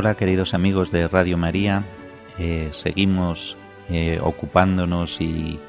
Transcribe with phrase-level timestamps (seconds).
[0.00, 1.84] Hola queridos amigos de Radio María,
[2.38, 3.58] eh, seguimos
[3.90, 5.60] eh, ocupándonos y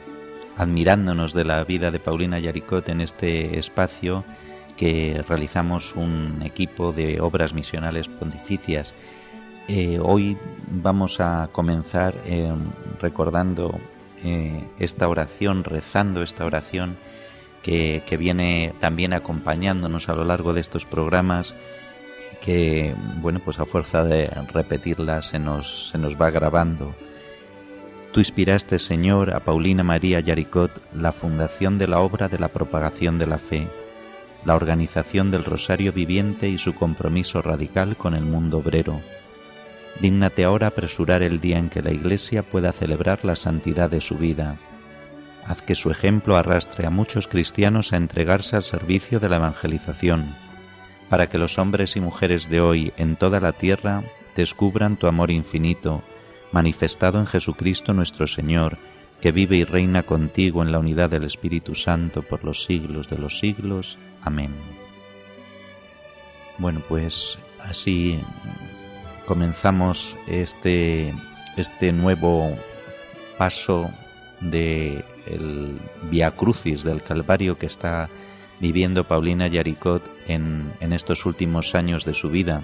[0.55, 4.23] admirándonos de la vida de Paulina Yaricot en este espacio
[4.77, 8.93] que realizamos un equipo de obras misionales pontificias.
[9.67, 10.37] Eh, hoy
[10.69, 12.15] vamos a comenzar
[13.01, 13.81] recordando
[14.79, 16.95] esta oración, rezando esta oración
[17.63, 21.53] que, que viene también acompañándonos a lo largo de estos programas
[22.41, 26.93] que, bueno, pues a fuerza de repetirla se nos, se nos va grabando.
[28.11, 33.17] Tú inspiraste, Señor, a Paulina María Yaricot la fundación de la obra de la propagación
[33.17, 33.69] de la fe,
[34.43, 38.99] la organización del Rosario Viviente y su compromiso radical con el mundo obrero.
[40.01, 44.17] Dígnate ahora apresurar el día en que la Iglesia pueda celebrar la santidad de su
[44.17, 44.57] vida.
[45.45, 50.33] Haz que su ejemplo arrastre a muchos cristianos a entregarse al servicio de la evangelización
[51.11, 54.01] para que los hombres y mujeres de hoy en toda la tierra
[54.37, 56.01] descubran tu amor infinito,
[56.53, 58.77] manifestado en Jesucristo nuestro Señor,
[59.19, 63.17] que vive y reina contigo en la unidad del Espíritu Santo por los siglos de
[63.17, 63.97] los siglos.
[64.21, 64.51] Amén.
[66.57, 68.17] Bueno, pues así
[69.27, 71.13] comenzamos este,
[71.57, 72.57] este nuevo
[73.37, 73.91] paso
[74.39, 75.77] de el
[76.09, 78.07] Via Crucis del Calvario que está
[78.61, 82.63] viviendo Paulina Yaricot en, en estos últimos años de su vida.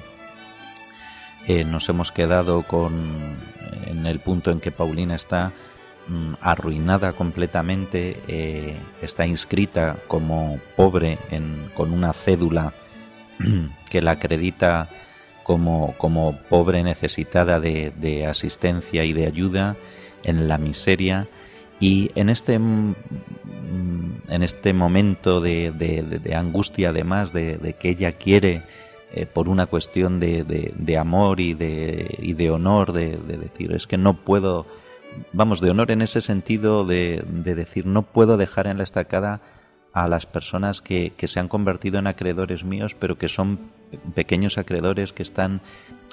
[1.48, 3.38] Eh, nos hemos quedado con
[3.86, 5.54] en el punto en que Paulina está
[6.08, 12.74] mm, arruinada completamente, eh, está inscrita como pobre en, con una cédula
[13.90, 14.90] que la acredita
[15.44, 19.78] como, como pobre necesitada de, de asistencia y de ayuda
[20.24, 21.28] en la miseria
[21.80, 22.96] y en este, mm,
[24.30, 28.64] en este momento de, angustia, además, de, que ella quiere,
[29.14, 34.16] eh, por una cuestión de, amor y de, y honor, de, decir, es que no
[34.16, 34.66] puedo,
[35.34, 39.42] vamos, de honor en ese sentido de, decir, no puedo dejar en la estacada
[39.94, 43.60] a las personas que, que se han convertido en acreedores míos, pero que son
[44.14, 45.62] pequeños acreedores que están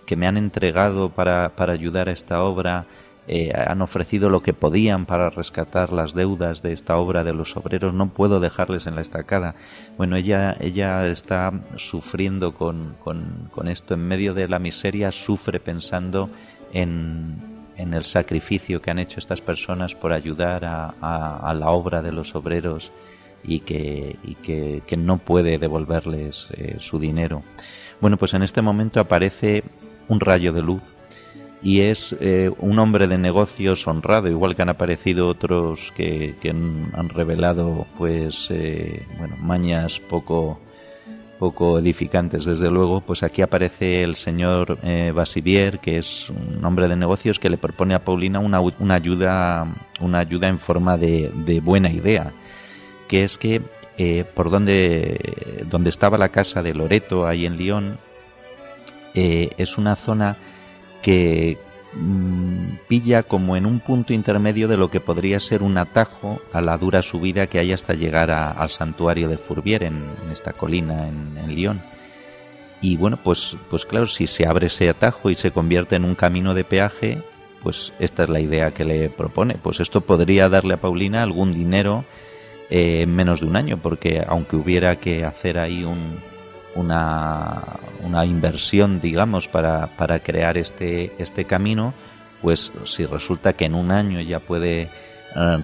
[0.05, 2.87] que me han entregado para, para ayudar a esta obra,
[3.27, 7.57] eh, han ofrecido lo que podían para rescatar las deudas de esta obra de los
[7.57, 9.55] obreros, no puedo dejarles en la estacada.
[9.97, 16.29] Bueno, ella, ella está sufriendo con, con, esto en medio de la miseria, sufre pensando
[16.75, 22.03] en, en, el sacrificio que han hecho estas personas por ayudar a, a, la obra
[22.03, 22.93] de los obreros
[23.43, 27.43] y que, y que, que no puede devolverles eh, su dinero.
[28.03, 29.65] Bueno, pues en este momento aparece
[30.09, 30.83] un rayo de luz
[31.65, 37.09] y es eh, un hombre de negocios honrado, igual que han aparecido otros que, han,
[37.09, 40.61] revelado pues eh, bueno mañas poco
[41.39, 46.87] poco edificantes desde luego, pues aquí aparece el señor eh, Basivier, que es un hombre
[46.87, 49.67] de negocios que le propone a Paulina una, una ayuda
[50.01, 52.33] una ayuda en forma de, de buena idea,
[53.09, 53.63] que es que
[53.97, 57.99] eh, por donde, donde estaba la casa de Loreto, ahí en Lyon,
[59.15, 60.37] es una zona
[61.05, 61.59] que
[61.93, 66.63] mm, pilla como en un punto intermedio de lo que podría ser un atajo a
[66.63, 71.37] la dura subida que hay hasta llegar al santuario de Fourvier en, esta colina en,
[71.37, 71.83] en, Lyon.
[72.81, 76.15] Y bueno, pues, pues claro, si se abre ese atajo y se convierte en un
[76.15, 77.23] camino de peaje,
[77.63, 79.59] pues esta es la idea que le propone.
[79.63, 82.07] Pues esto podría darle a Paulina algún dinero
[82.71, 86.19] eh, en menos de un año, porque aunque hubiera que hacer ahí un,
[86.75, 87.63] una,
[88.03, 91.95] una inversión, digamos, para, para crear este, este camino,
[92.43, 94.89] pues si resulta que en un año ya puede eh,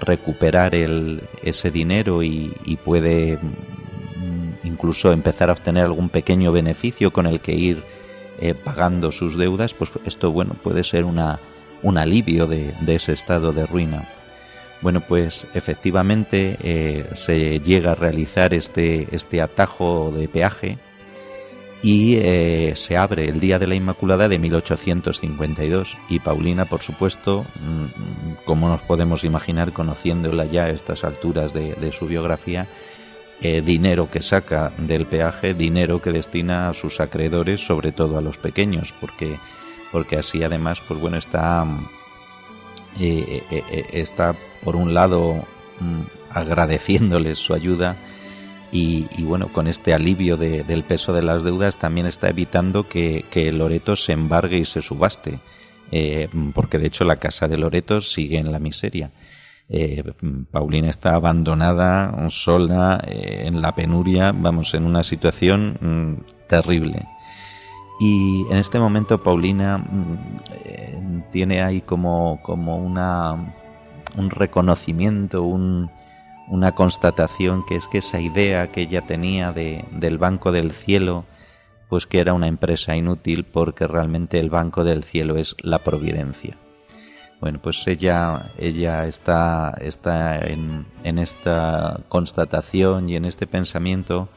[0.00, 7.26] recuperar el, ese dinero y, puede mm, incluso empezar a obtener algún pequeño beneficio con
[7.26, 7.82] el que ir
[8.40, 11.38] eh, pagando sus deudas, pues esto bueno puede ser una,
[11.82, 14.08] un alivio de, de ese estado de ruina.
[14.80, 20.78] Bueno, pues efectivamente eh, se llega a realizar este, este atajo de peaje
[21.82, 27.46] y eh, se abre el Día de la Inmaculada de 1852 y Paulina, por supuesto,
[27.54, 32.66] mm, como nos podemos imaginar conociéndola ya a estas alturas de, su biografía,
[33.40, 38.22] eh, dinero que saca del peaje, dinero que destina a sus acreedores, sobre todo a
[38.22, 39.36] los pequeños, porque,
[39.90, 41.64] porque así además, pues bueno, está,
[43.00, 43.42] eh,
[43.92, 45.46] está por un lado
[45.80, 47.96] mm, agradeciéndoles su ayuda,
[48.72, 53.96] y, bueno, con este alivio del peso de las deudas también está evitando que, Loreto
[53.96, 55.40] se embargue y se subaste,
[55.90, 59.10] eh, porque de hecho la casa de Loreto sigue en la miseria.
[59.68, 60.02] Eh,
[60.50, 67.06] Paulina está abandonada, sola, eh, en la penuria, vamos, en una situación mm, terrible.
[68.00, 73.54] Y en este momento Paulina mm, tiene ahí como, como una,
[74.16, 75.90] un reconocimiento, un,
[76.50, 81.24] una constatación que es que esa idea que ella tenía de, del Banco del Cielo,
[81.88, 86.58] pues que era una empresa inútil porque realmente el Banco del Cielo es la providencia.
[87.40, 94.28] Bueno, pues ella, ella está, está en, en esta constatación y en este pensamiento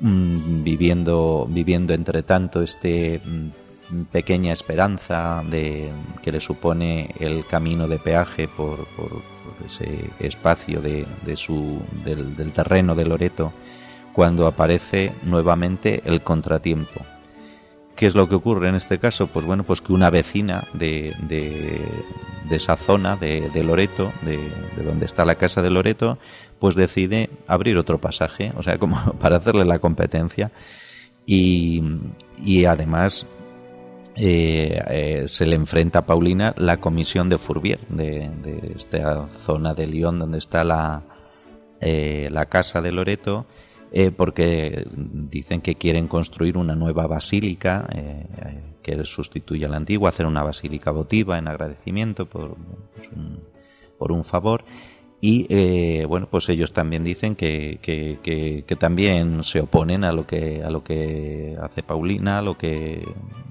[0.00, 3.67] mm, viviendo, viviendo entre tanto este mm,
[4.10, 5.90] pequeña esperanza de
[6.22, 9.22] que le supone el camino de peaje por, por,
[9.64, 11.06] ese espacio de,
[11.36, 13.52] su, del, terreno de Loreto,
[14.12, 17.00] cuando aparece nuevamente el contratiempo.
[17.96, 19.26] ¿Qué es lo que ocurre en este caso?
[19.26, 21.80] Pues bueno, pues que una vecina de, de,
[22.54, 24.38] esa zona de, Loreto, de,
[24.84, 26.18] donde está la casa de Loreto,
[26.60, 30.52] pues decide abrir otro pasaje, o sea, como para hacerle la competencia.
[31.26, 31.82] Y,
[32.42, 33.26] y además
[34.20, 38.28] eh, eh, se le enfrenta a Paulina la comisión de Fourbier, de,
[38.74, 41.02] esta zona de Lyon donde está la,
[41.80, 43.46] eh, la casa de Loreto,
[44.18, 47.88] porque dicen que quieren construir una nueva basílica
[48.82, 52.54] que sustituya a la antigua, hacer una basílica votiva en agradecimiento por,
[52.94, 53.08] pues,
[53.98, 54.64] por un favor
[55.20, 60.62] y eh, bueno pues ellos también dicen que, que, también se oponen a lo que
[60.62, 63.04] a lo que hace Paulina a lo que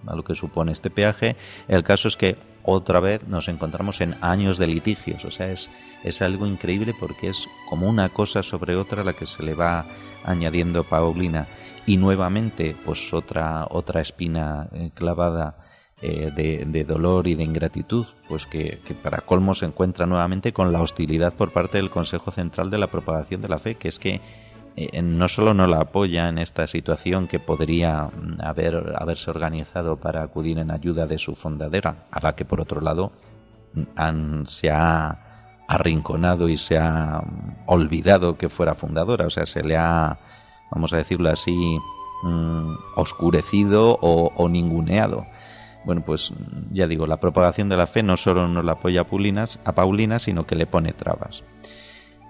[0.06, 1.36] a lo que supone este peaje.
[1.68, 5.26] El caso es que otra vez nos encontramos en años de litigios.
[5.26, 5.70] O sea es
[6.04, 9.86] es algo increíble porque es como una cosa sobre otra la que se le va
[10.24, 11.48] añadiendo Paulina.
[11.86, 15.67] Y nuevamente pues otra otra espina eh, clavada
[16.00, 20.80] eh, de, dolor y de ingratitud, pues que, para colmo se encuentra nuevamente con la
[20.80, 24.22] hostilidad por parte del Consejo Central de la Propagación de la Fe, que es que
[24.76, 29.96] eh, no solo no la apoya en esta situación que podría mm, haber, haberse organizado
[29.96, 33.12] para acudir en ayuda de su fundadera, a la que por otro lado
[33.74, 39.64] mm, se ha arrinconado y se ha mm, olvidado que fuera fundadora, o sea, se
[39.64, 40.20] le ha,
[40.70, 41.80] vamos a decirlo así,
[42.96, 45.26] oscurecido o ninguneado.
[45.88, 46.34] Bueno, pues
[46.74, 49.72] ya digo, la propagación de la fe no solo no la apoya a Paulina, a
[49.72, 51.44] Paulina sino que le pone trabas.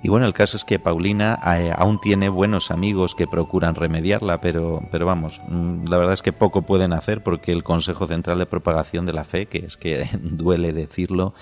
[0.04, 4.42] Y bueno, el caso es que Paulina eh, aún tiene buenos amigos que procuran remediarla,
[4.42, 8.38] pero, pero vamos, mm, la verdad es que poco pueden hacer porque el Consejo Central
[8.38, 11.33] de Propagación de la Fe, que es que duele decirlo,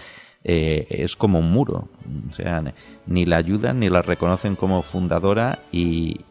[0.46, 1.90] eh, es como un muro.
[2.30, 2.64] O sea,
[3.08, 6.24] ni la ayudan ni la reconocen como fundadora y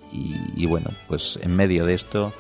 [0.67, 2.33] bueno, pues en medio de esto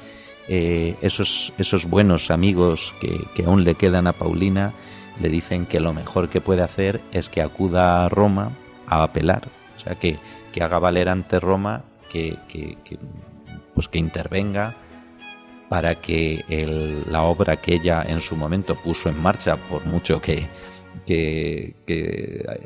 [0.48, 4.74] eh, esos, esos buenos amigos que, aún le quedan a Paulina
[5.20, 8.50] le dicen que lo mejor que puede hacer es que acuda a Roma
[8.86, 10.18] a apelar, o sea, que,
[10.60, 12.36] haga valer ante Roma que,
[13.74, 14.76] pues que intervenga
[15.68, 16.44] para que
[17.10, 20.46] la obra que ella en su momento puso en marcha, por mucho que,
[21.06, 21.74] que,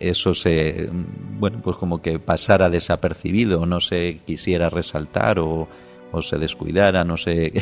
[0.01, 0.91] eso se,
[1.39, 5.69] bueno, pues como que pasara desapercibido, no se quisiera resaltar o,
[6.13, 7.53] o se descuidara, no sé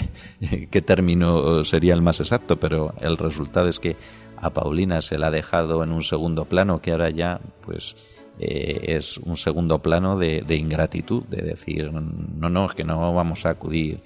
[0.71, 3.97] qué término sería el más exacto, pero el resultado es que
[4.37, 7.97] a Paulina se la ha dejado en un segundo plano que ahora ya pues
[8.39, 13.47] eh, es un segundo plano de, ingratitud, de decir no, no, es que no vamos
[13.47, 14.01] a acudir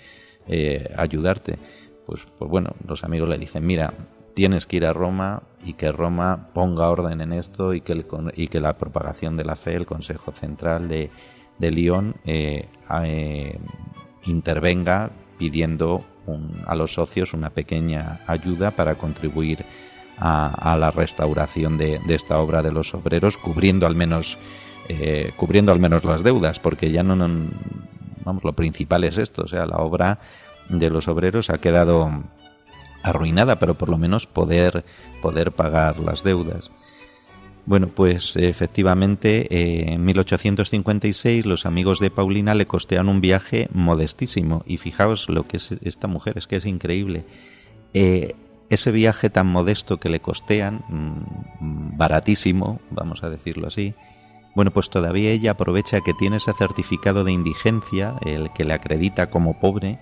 [0.47, 1.59] eh, a ayudarte.
[2.07, 3.93] Pues, pues bueno, los amigos le dicen, mira,
[4.35, 8.05] tienes que ir a Roma y que Roma ponga orden en esto y que,
[8.35, 11.11] y que la propagación de la fe, el Consejo Central de,
[11.59, 12.69] de Lyon, eh,
[14.25, 16.05] intervenga pidiendo
[16.67, 19.65] a los socios una pequeña ayuda para contribuir
[20.19, 24.39] a, la restauración de, esta obra de los obreros, cubriendo al menos
[24.89, 27.17] eh, cubriendo al menos las deudas, porque ya no,
[28.25, 30.19] vamos, lo principal es esto, o sea, la obra
[30.69, 32.11] de los obreros ha quedado
[33.03, 34.85] arruinada, pero por lo menos poder
[35.23, 36.71] poder pagar las deudas.
[37.67, 44.65] Bueno, pues efectivamente eh, en 1856 los amigos de Paulina le costean un viaje modestísimo
[44.67, 47.25] y fijaos lo que es esta mujer, es que es increíble.
[47.95, 48.35] Eh,
[48.71, 53.95] ese viaje tan modesto que le costean, mm, baratísimo, vamos a decirlo así,
[54.55, 59.31] bueno, pues todavía ella aprovecha que tiene ese certificado de indigencia, el que le acredita
[59.31, 59.99] como pobre,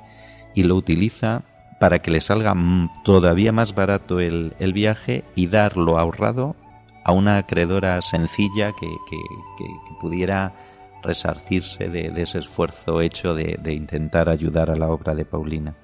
[0.55, 1.43] y lo utiliza
[1.79, 2.55] para que le salga
[3.05, 6.57] todavía más barato el, viaje y dar lo ahorrado
[7.09, 8.87] a una acreedora sencilla que,
[9.99, 10.53] pudiera
[11.03, 15.75] resarcirse de, ese esfuerzo hecho de, intentar ayudar a la obra de Paulina.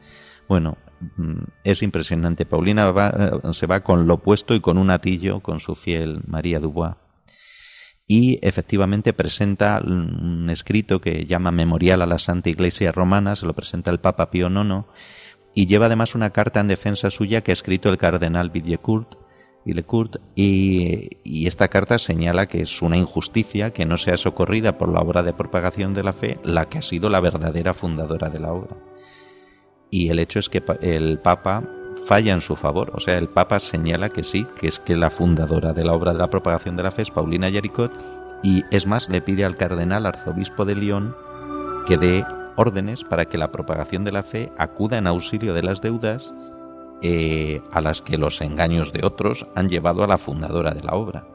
[0.47, 0.77] Bueno,
[1.17, 2.45] mm, es impresionante.
[2.45, 6.61] Paulina eh, se va con lo puesto y con un atillo con su fiel María
[6.61, 6.97] Dubois
[8.07, 13.55] y efectivamente presenta un escrito que llama Memorial a la Santa Iglesia Romana, se lo
[13.55, 14.85] presenta el Papa Pío IX,
[15.55, 19.24] y lleva además una carta en defensa suya que ha escrito el cardenal Villecourt,
[19.65, 25.01] Y, y esta carta señala que es una injusticia que no sea socorrida por la
[25.01, 28.53] obra de propagación de la fe la que ha sido la verdadera fundadora de la
[28.53, 28.77] obra.
[29.91, 31.63] Y el hecho es que el Papa
[32.05, 32.91] falla en su favor.
[32.95, 36.13] O sea, el Papa señala que sí, que es que la fundadora de la obra
[36.13, 37.93] de la propagación de la fe es Paulina Yaricot
[38.43, 41.17] y es más, le pide al cardenal arzobispo de León
[41.87, 42.25] que dé
[42.57, 46.35] órdenes para que la propagación de la fe acuda en auxilio de las deudas
[47.07, 50.95] eh, a las que los engaños de otros han llevado a la fundadora de la
[50.95, 51.27] obra.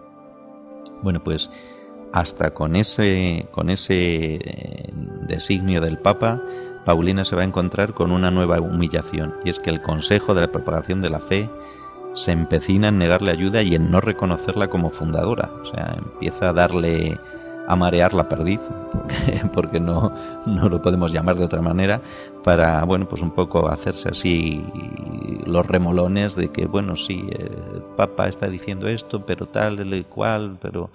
[1.04, 1.52] Bueno, pues
[2.12, 4.90] hasta con ese, con ese eh,
[5.28, 6.42] designio del Papa,
[6.86, 10.42] Paulina se va a encontrar con una nueva humillación, y es que el Consejo de
[10.42, 11.48] la Propagación de la Fe
[12.16, 15.52] se empecina en negarle ayuda y en no reconocerla como fundadora.
[15.62, 17.20] O sea, empieza a darle
[17.68, 18.60] a marear la perdiz,
[19.54, 20.12] porque, no,
[20.46, 22.02] no lo podemos llamar de otra manera,
[22.44, 24.64] para, bueno, pues un poco hacerse así
[25.46, 30.58] los remolones de que, bueno, sí, el Papa está diciendo esto, pero tal, el cual,
[30.62, 30.90] pero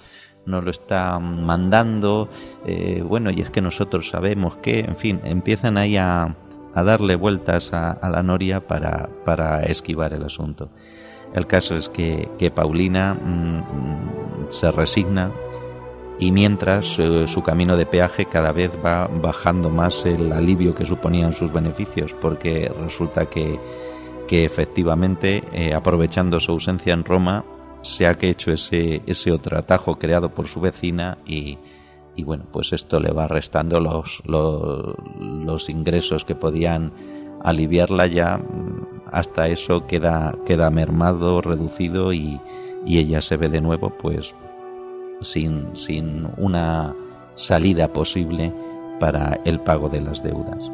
[0.46, 2.28] nos lo está mandando,
[2.66, 6.36] eh, bueno, y es que nosotros sabemos que, en fin, empiezan ahí a,
[6.74, 10.70] darle vueltas a, la noria para, para, esquivar el asunto.
[11.32, 15.30] El caso es que, Paulina mm, se resigna
[16.18, 21.32] y mientras su, camino de peaje cada vez va bajando más el alivio que suponían
[21.32, 23.58] sus beneficios, porque resulta que,
[24.28, 27.44] que efectivamente, eh, aprovechando su ausencia en Roma,
[27.82, 31.58] se ha hecho ese, ese otro atajo creado por su vecina y,
[32.16, 36.92] y bueno, pues esto le va restando los, los, ingresos que podían
[37.42, 38.40] aliviarla ya,
[39.12, 42.40] hasta eso queda, queda mermado, reducido y,
[42.86, 44.34] y ella se ve de nuevo pues
[45.20, 46.94] sin, sin una
[47.36, 48.52] salida posible
[49.00, 50.70] para el pago de las deudas.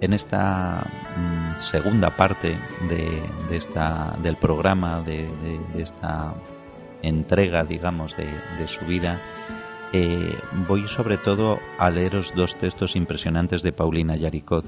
[0.00, 0.86] En esta
[1.16, 2.56] mm, segunda parte
[2.88, 3.22] de,
[3.56, 5.28] esta, del programa, de,
[5.76, 6.34] esta
[7.02, 8.28] entrega, digamos, de,
[8.68, 9.18] su vida,
[9.92, 14.64] eh, voy sobre todo a leeros dos textos impresionantes de Paulina Yaricot.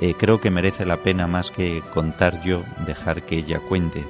[0.00, 4.04] Eh, creo que merece la pena más que contar yo, dejar que ella cuente,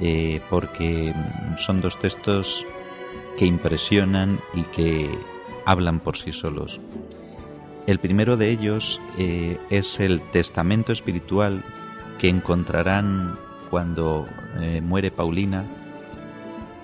[0.00, 1.14] eh, porque
[1.58, 2.66] son dos textos
[3.38, 5.10] que impresionan y que
[5.64, 6.80] hablan por sí solos.
[7.86, 11.62] El primero de ellos eh, es el testamento espiritual
[12.18, 13.38] que encontrarán
[13.70, 14.26] cuando
[14.60, 15.64] eh, muere Paulina.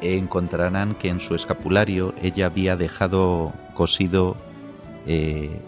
[0.01, 4.37] encontrarán que en su escapulario ella había dejado cosido
[5.07, 5.61] eh,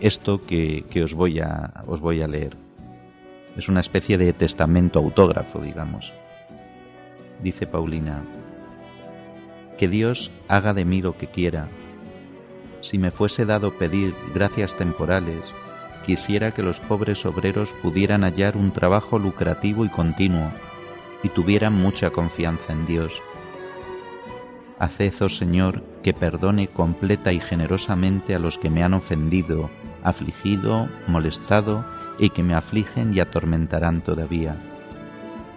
[0.00, 2.56] esto que, que, os, voy a, os voy a leer.
[3.56, 6.12] Es una especie de testamento autógrafo, digamos.
[7.42, 8.22] Dice Paulina,
[9.78, 11.68] que Dios haga de mí lo que quiera
[12.80, 15.40] si me fuese dado pedir gracias temporales,
[16.06, 20.50] quisiera que los pobres obreros pudieran hallar un trabajo lucrativo y continuo
[21.22, 23.22] y tuvieran mucha confianza en Dios.
[24.78, 29.68] Haced, oh Señor, que perdone completa y generosamente a los que me han ofendido,
[30.02, 31.84] afligido, molestado
[32.18, 34.56] y que me afligen y atormentarán todavía.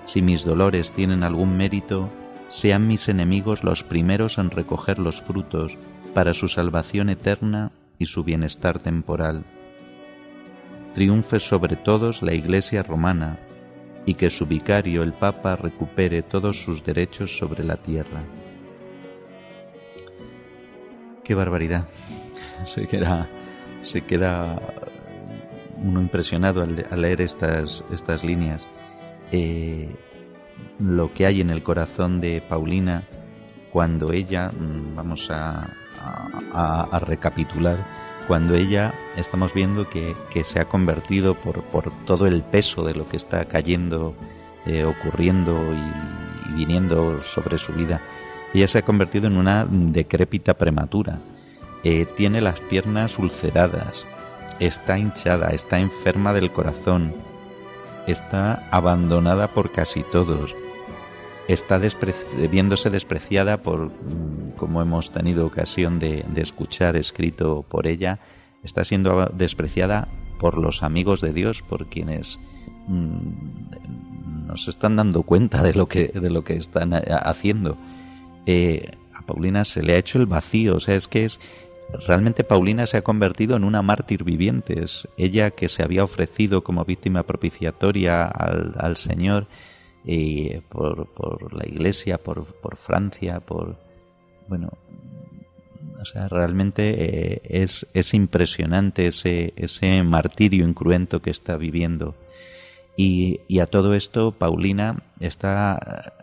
[0.06, 2.10] Si mis dolores tienen algún mérito,
[2.50, 5.78] sean mis enemigos los primeros en recoger los frutos
[6.14, 9.46] para su salvación eterna y su bienestar temporal.
[10.96, 13.40] triunfe sobre todos la Iglesia romana
[14.06, 18.22] y que su vicario, el Papa, recupere todos sus derechos sobre la tierra.
[21.24, 21.88] Qué barbaridad.
[22.66, 23.28] Se queda,
[23.82, 24.58] se queda
[25.84, 28.66] uno impresionado al, leer estas, estas líneas.
[29.32, 29.90] Eh,
[30.80, 33.04] lo que hay en el corazón de Paulina
[33.74, 35.68] cuando ella, mm, vamos a,
[37.00, 37.78] recapitular,
[38.28, 41.64] cuando ella estamos viendo que, se ha convertido por,
[42.06, 44.14] todo el peso de lo que está cayendo,
[44.66, 48.00] eh, ocurriendo y, viniendo sobre su vida,
[48.54, 51.18] ella se ha convertido en una decrépita prematura.
[51.84, 54.06] Eh, tiene las piernas ulceradas,
[54.60, 57.14] está hinchada, está enferma del corazón,
[58.06, 60.54] está abandonada por casi todos,
[61.48, 61.80] está
[62.50, 68.20] viéndose despreciada por, mm, como hemos tenido ocasión de, escuchar escrito por ella,
[68.64, 70.08] está siendo despreciada
[70.40, 72.40] por los amigos de Dios, por quienes
[72.88, 77.78] mm, nos están dando cuenta de lo que, de lo que están eh, haciendo.
[78.46, 81.40] Eh, a Paulina se le ha hecho el vacío, o sea, es que es
[82.08, 86.64] realmente Paulina se ha convertido en una mártir viviente, es ella que se había ofrecido
[86.64, 89.48] como víctima propiciatoria al, al Señor
[90.06, 93.78] y por, por la Iglesia, por, por, Francia, por...
[94.48, 94.70] Bueno,
[96.02, 102.16] o sea, realmente eh, es, es impresionante ese, ese martirio incruento que está viviendo.
[102.96, 106.14] Y, y, a todo esto, Paulina está,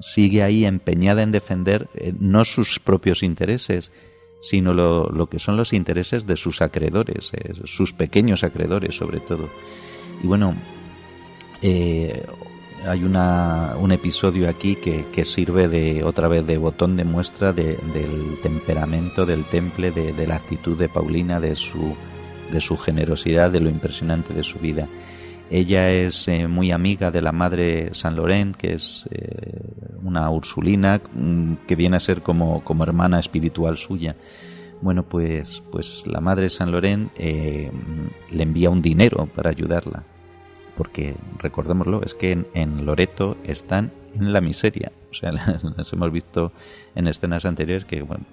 [0.00, 3.90] sigue ahí empeñada en defender eh, no sus propios intereses,
[4.40, 9.20] sino lo, lo, que son los intereses de sus acreedores, eh, sus pequeños acreedores sobre
[9.20, 9.48] todo.
[10.22, 10.54] Y bueno,
[11.62, 12.24] eh,
[12.86, 17.52] hay una, un episodio aquí que, que, sirve de otra vez de botón de muestra
[17.52, 21.94] de, del temperamento del temple, de, la actitud de Paulina, de su,
[22.50, 24.88] de su generosidad, de lo impresionante de su vida.
[25.50, 31.00] Ella es eh, muy amiga de la madre San Laurent, que es eh, una ursulina
[31.12, 34.16] mm, que viene a ser como, como hermana espiritual suya.
[34.80, 37.70] Bueno, pues, pues la madre San Laurent eh,
[38.30, 40.04] le envía un dinero para ayudarla
[40.80, 44.92] porque recordémoslo, es que en, Loreto están en la miseria.
[45.10, 45.30] O sea,
[45.76, 46.52] las hemos visto
[46.94, 48.24] en escenas anteriores que, bueno,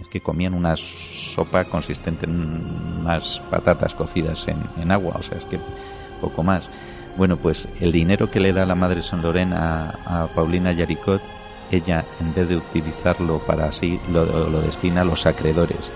[0.00, 2.64] es que comían una sopa consistente en
[3.00, 5.58] unas patatas cocidas en, agua, o sea, es que
[6.20, 6.68] poco más.
[7.16, 11.20] Bueno, pues el dinero que le da la madre San Loren a, Paulina Yaricot,
[11.72, 13.72] ella en vez de utilizarlo para
[14.08, 15.90] lo, lo destina a los acreedores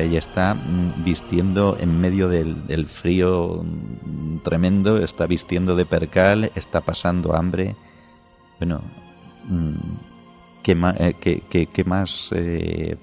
[0.00, 6.80] ella está mm, vistiendo en medio del, frío mm, tremendo, está vistiendo de percal, está
[6.80, 7.76] pasando hambre.
[8.58, 8.82] Bueno,
[9.48, 9.74] mm,
[10.62, 12.96] ¿qué más, eh, más eh,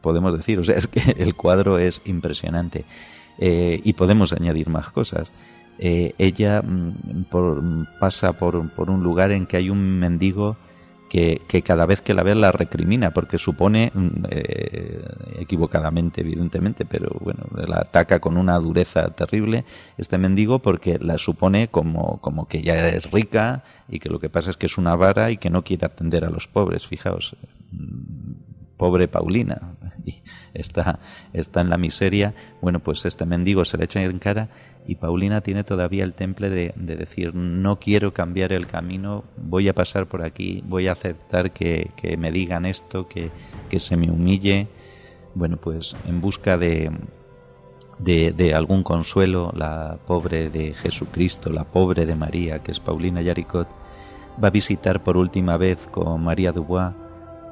[0.00, 0.58] podemos decir?
[0.58, 2.84] O sea, es que el cuadro es impresionante.
[3.38, 5.30] Eh, y podemos añadir más cosas.
[5.78, 6.62] ella
[8.00, 10.56] pasa por, por un lugar en que hay un mendigo
[11.08, 15.04] que, cada vez que la ve la recrimina, porque supone, mm, eh,
[15.38, 19.64] equivocadamente evidentemente, pero bueno, la ataca con una dureza terrible
[19.98, 24.28] este mendigo porque la supone como, como que ya es rica y que lo que
[24.28, 27.36] pasa es que es una vara y que no quiere atender a los pobres, fijaos,
[28.76, 29.76] pobre Paulina,
[30.54, 31.00] está,
[31.32, 34.48] está en la miseria, bueno, pues este mendigo se le echa en cara
[34.86, 39.74] y Paulina tiene todavía el temple de, decir no quiero cambiar el camino, voy a
[39.74, 43.30] pasar por aquí, voy a aceptar que, me digan esto, que,
[43.78, 44.68] se me humille.
[45.34, 46.90] Bueno, pues en busca de,
[47.98, 53.68] de, algún consuelo, la pobre de Jesucristo, la pobre de María, que es Paulina Yaricot,
[54.42, 56.94] va a visitar por última vez con María Dubois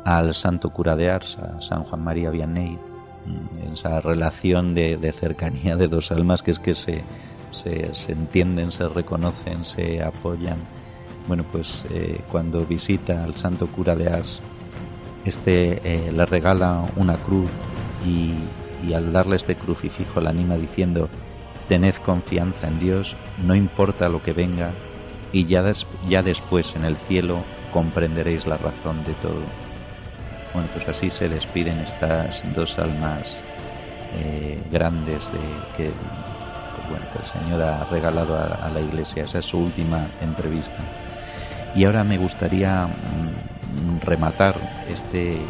[0.04, 2.78] al santo cura de Ars, a San Juan María Vianney,
[3.72, 7.02] esa relación de, cercanía de dos almas que es que se,
[7.52, 10.58] se, entienden, se reconocen, se apoyan.
[11.26, 14.40] Bueno, pues eh, cuando visita al santo cura de Ars,
[15.24, 17.50] este eh, le regala una cruz
[18.04, 21.08] y, al darle este crucifijo la anima diciendo,
[21.68, 24.72] tened confianza en Dios, no importa lo que venga,
[25.32, 25.64] y ya,
[26.06, 29.63] ya después en el cielo comprenderéis la razón de todo.
[30.54, 33.40] Bueno, pues así se despiden estas dos almas
[34.16, 35.40] eh, grandes de
[35.76, 39.24] que, pues bueno, el Señor ha regalado a, la Iglesia.
[39.24, 40.78] Esa es su última entrevista.
[41.74, 45.40] Y ahora me gustaría mm, rematar este,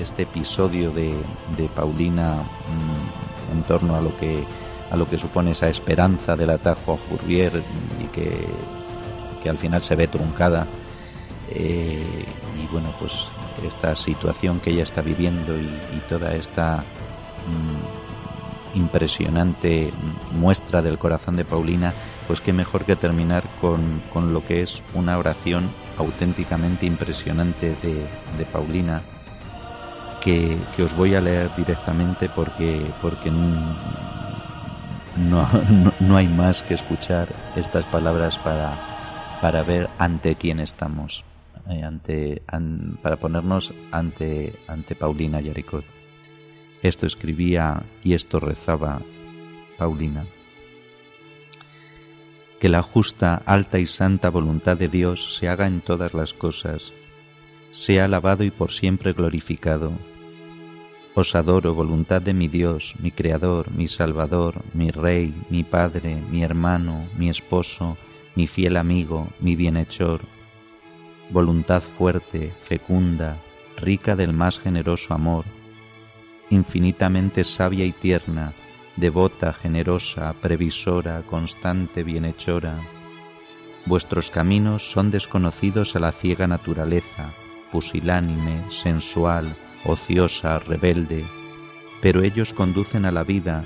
[0.00, 1.14] este episodio de,
[1.76, 4.44] Paulina mm, en torno a lo que
[4.90, 7.62] a lo que supone esa esperanza del atajo a Fourvier
[8.02, 8.30] y que,
[9.42, 10.66] que al final se ve truncada.
[11.50, 12.24] Eh,
[12.58, 13.28] y bueno, pues
[13.66, 15.68] esta situación que ella está viviendo y,
[16.08, 19.92] toda esta mm, impresionante
[20.32, 21.92] muestra del corazón de Paulina,
[22.26, 28.06] pues qué mejor que terminar con, con lo que es una oración auténticamente impresionante de,
[28.38, 29.02] de Paulina,
[30.22, 33.76] que, que, os voy a leer directamente porque, porque no,
[35.16, 35.48] no,
[36.00, 38.72] no hay más que escuchar estas palabras para,
[39.40, 41.24] para ver ante quién estamos,
[41.68, 45.84] eh, ante, an, para ponernos ante, ante Paulina Yaricot.
[46.82, 49.02] Esto escribía y esto rezaba
[49.76, 50.26] Paulina.
[52.60, 56.92] Que la justa, alta y santa voluntad de Dios se haga en todas las cosas,
[57.70, 59.92] sea alabado y por siempre glorificado.
[61.14, 66.42] Os adoro, voluntad de mi Dios, mi Creador, mi Salvador, mi Rey, mi Padre, mi
[66.44, 67.96] hermano, mi esposo,
[68.36, 70.37] mi fiel amigo, mi bienhechor.
[71.30, 73.36] Voluntad fuerte, fecunda,
[73.76, 75.44] rica del más generoso amor,
[76.48, 78.54] infinitamente sabia y tierna,
[78.96, 82.76] devota, generosa, previsora, constante, bienhechora.
[83.84, 87.30] Vuestros caminos son desconocidos a la ciega naturaleza,
[87.72, 91.24] pusilánime, sensual, ociosa, rebelde,
[92.00, 93.64] pero ellos conducen a la vida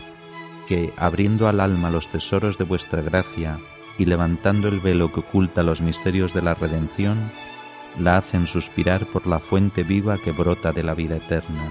[0.66, 3.58] que, abriendo al alma los tesoros de vuestra gracia
[3.98, 7.30] y levantando el velo que oculta los misterios de la redención,
[7.98, 11.62] la hacen suspirar por la fuente viva que brota de la vida eterna.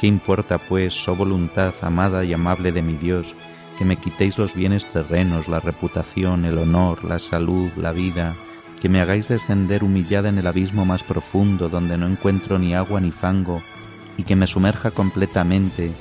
[0.00, 3.34] ¿Qué importa, pues, oh voluntad amada y amable de mi Dios,
[3.78, 8.34] que me quitéis los bienes terrenos, la reputación, el honor, la salud, la vida,
[8.80, 13.00] que me hagáis descender humillada en el abismo más profundo, donde no encuentro ni agua
[13.00, 13.62] ni fango,
[14.16, 15.92] y que me sumerja completamente,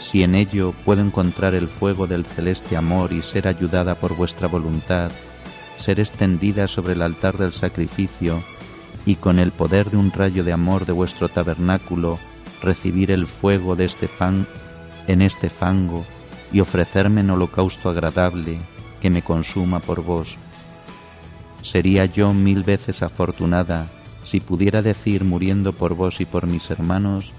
[0.00, 4.48] si en ello puedo encontrar el fuego del celeste amor y ser ayudada por vuestra
[4.48, 5.10] voluntad,
[5.78, 8.42] ser extendida sobre el altar del sacrificio,
[9.04, 12.18] y con el poder de un rayo de amor de vuestro tabernáculo,
[12.62, 14.46] recibir el fuego de este fan
[15.06, 16.04] en este fango
[16.52, 18.58] y ofrecerme en holocausto agradable
[19.00, 20.36] que me consuma por vos.
[21.62, 23.86] Sería yo mil veces afortunada
[24.24, 27.32] si pudiera decir muriendo por vos y por mis hermanos,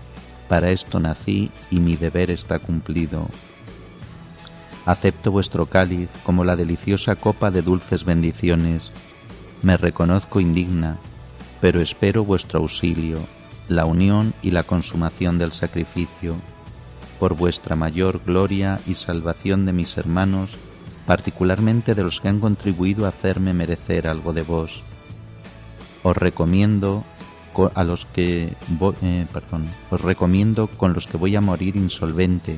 [0.48, 3.28] para esto nací y mi deber está cumplido.
[4.86, 8.92] Acepto vuestro cáliz como la deliciosa copa de dulces bendiciones.
[9.62, 10.98] Me reconozco indigna,
[11.60, 13.20] pero espero vuestro auxilio
[13.70, 16.36] la unión y la consumación del sacrificio,
[17.20, 20.52] por vuestra mayor gloria y salvación de mis hermanos,
[21.06, 24.84] particularmente de los que han contribuido a hacerme merecer algo de vos.
[26.04, 27.04] Os recomiendo
[27.74, 28.54] a los que
[29.02, 32.58] eh, perdón, os recomiendo con los que voy a morir insolvente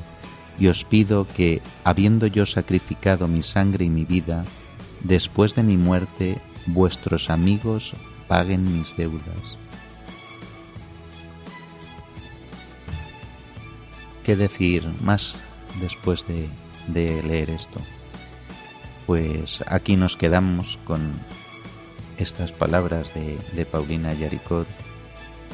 [0.60, 4.46] y os pido que, habiendo yo sacrificado mi sangre y mi vida,
[5.04, 7.94] después de mi muerte vuestros amigos
[8.28, 9.60] paguen mis deudas.
[14.30, 15.34] qué decir más
[15.82, 16.48] después de,
[17.24, 17.80] leer esto.
[19.08, 21.14] Pues aquí nos quedamos con
[22.20, 24.68] estas palabras de, Paulina Yaricot,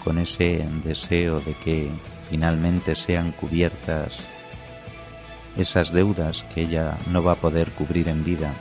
[0.06, 1.90] con ese deseo de que
[2.30, 4.20] finalmente sean cubiertas
[5.58, 8.54] esas deudas que ella no va a poder cubrir en vida,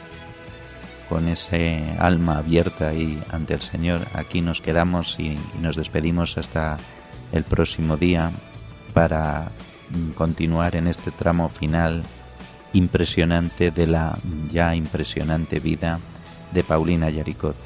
[1.09, 4.01] con ese alma abierta ahí ante el Señor.
[4.15, 6.79] Aquí nos quedamos y nos despedimos hasta
[7.33, 8.31] el próximo día
[8.95, 9.51] para
[10.15, 12.03] continuar en este tramo final
[12.73, 14.17] impresionante de la
[14.51, 16.01] ya impresionante vida
[16.53, 17.57] de Paulina Yaricot.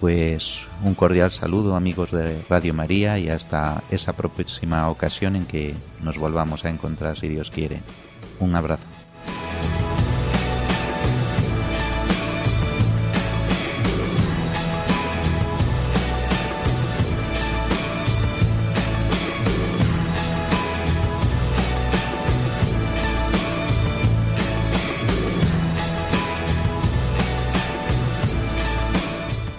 [0.00, 5.74] Pues un cordial saludo amigos de Radio María y hasta esa próxima ocasión en que
[6.02, 7.80] nos volvamos a encontrar si Dios quiere.
[8.38, 8.87] Un abrazo.